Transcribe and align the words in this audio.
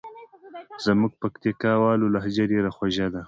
زموږ 0.85 1.11
پکتیکاوالو 1.21 2.11
لهجه 2.15 2.43
ډېره 2.51 2.69
خوژه 2.77 3.07
ده. 3.13 3.19